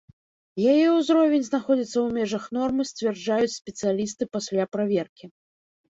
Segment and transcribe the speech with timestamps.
[0.71, 5.25] Яе ўзровень знаходзіцца ў межах нормы, сцвярджаюць спецыялісты пасля праверкі.